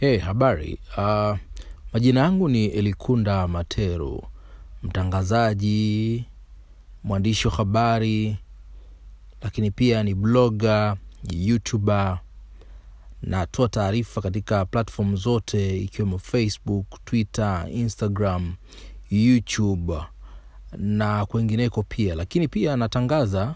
[0.00, 0.78] Hey, habari.
[0.96, 1.36] Uh,
[1.92, 4.22] majina yangu ni Elikunda Materu,
[4.82, 6.24] mtangazaji,
[7.04, 8.36] mwandishi wa habari,
[9.42, 10.96] lakini pia ni blogger,
[11.32, 12.20] youtuber,
[13.22, 18.54] natoa taarifa katika platform zote ikiwemo Facebook, Twitter, Instagram,
[19.10, 19.94] YouTube
[20.76, 23.54] na kwengineko pia, lakini pia natangaza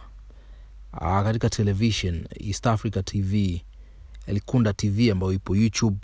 [0.93, 3.63] uh, katika television East Africa TV,
[4.27, 5.99] Elikunda TV ambayo ipo YouTube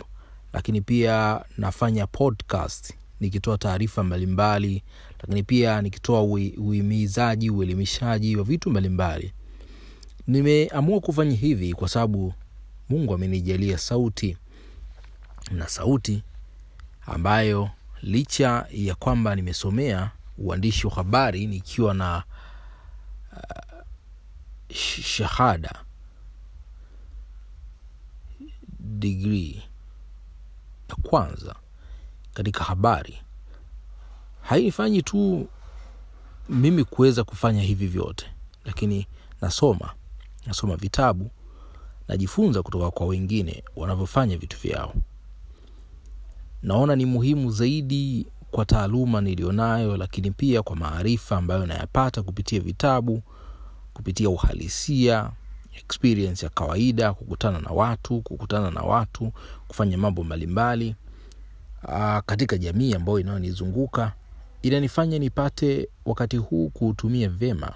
[0.57, 4.83] lakini pia nafanya podcast nikitoa taarifa mbalimbali
[5.19, 6.21] lakini pia nikitoa
[6.57, 9.33] uhimizaji uelimishaji wa vitu mbalimbali.
[10.27, 12.33] Nimeamua kufanya hivi kwa sababu
[12.89, 14.37] mungu amenijalia sauti
[15.51, 16.23] na sauti
[17.05, 17.69] ambayo
[18.01, 22.23] licha ya kwamba nimesomea uandishi wa habari nikiwa na
[23.33, 25.83] uh, shahada
[28.79, 29.61] degree
[31.07, 31.55] kwanza
[32.33, 33.17] katika habari
[34.41, 35.47] haifanyi tu
[36.49, 38.25] mimi kuweza kufanya hivi vyote
[38.65, 39.07] lakini
[39.41, 39.93] nasoma
[40.45, 41.31] nasoma vitabu
[42.07, 44.93] najifunza kutoka kwa wengine wanavyofanya vitu vyao
[46.63, 53.21] naona ni muhimu zaidi kwa taaluma niliyonayo lakini pia kwa maarifa ambayo nayapata kupitia vitabu
[53.93, 55.31] kupitia uhalisia
[55.77, 59.31] experience ya kawaida kukutana na watu kukutana na watu
[59.67, 61.06] kufanya mambo mbalimbali mbali.
[62.25, 64.13] Katika jamii ambayo inayonizunguka
[64.61, 67.73] inanifanya nipate wakati huu kuutumia vyema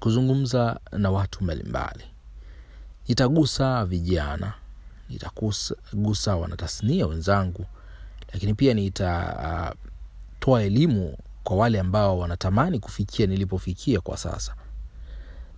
[0.00, 2.04] kuzungumza na watu mbalimbali.
[3.08, 4.52] Nitagusa vijana
[5.08, 7.66] nitagusa wanatasnia wenzangu
[8.32, 9.74] lakini pia nitatoa
[10.46, 14.54] uh, elimu kwa wale ambao wanatamani kufikia nilipofikia kwa sasa.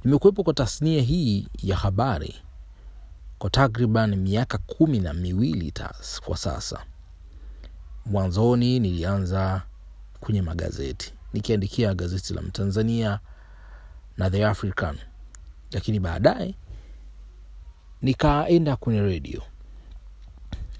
[0.04, 2.34] Nimekuwepo kwa tasnia hii ya habari
[3.38, 6.84] kwa takriban miaka kumi na miwili tas kwa sasa
[8.06, 9.62] mwanzoni nilianza
[10.20, 11.12] kwenye magazeti.
[11.32, 13.18] Nikiandikia gazeti la mtanzania
[14.16, 14.96] na the african.
[15.72, 16.54] Lakini baadaye
[18.02, 19.42] nikaenda kwenye redio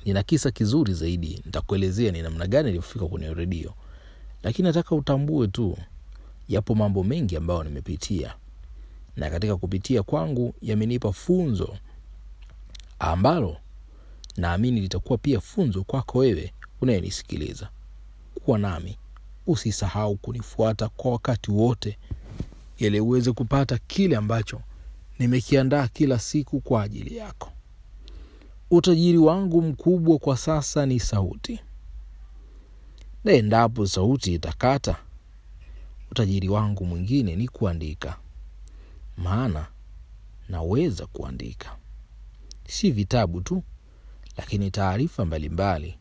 [0.05, 1.43] nina kisa kizuri zaidi.
[1.47, 3.75] Nitakuelezea ni namna gani nilivyofika kwenye redio
[4.43, 5.79] lakini nataka utambue tu
[6.49, 8.35] yapo mambo mengi ambayo nimepitia.
[9.17, 11.77] Na katika kupitia kwangu yamenipa funzo
[12.99, 13.57] ambalo
[14.37, 17.69] naamini litakuwa pia funzo kwako wewe unayenisikiliza.
[18.45, 18.99] Kuwa nami.
[19.47, 21.99] Usisahau kunifuata kwa wakati wote
[22.77, 24.61] ili uweze kupata kile ambacho
[25.19, 27.53] nimekiandaa kila siku kwa ajili yako.
[28.71, 31.61] Utajiri wangu mkubwa kwa sasa ni sauti.
[33.25, 34.97] Na endapo sauti itakata
[36.11, 38.19] utajiri wangu mwingine ni kuandika.
[39.17, 39.67] Maana
[40.49, 41.77] naweza kuandika.
[42.69, 43.63] Si vitabu tu
[44.37, 45.99] lakini taarifa mbalimbali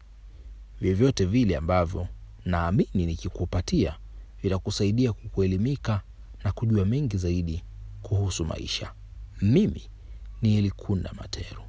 [0.82, 2.08] vyovyote vile ambavyo
[2.46, 3.98] naamini nikikupatia
[4.44, 6.02] vitakusaidia kukuelimika
[6.44, 7.64] na kujua mengi zaidi
[8.02, 8.94] kuhusu maisha.
[9.42, 9.84] Mimi
[10.42, 11.62] ni elikunda materu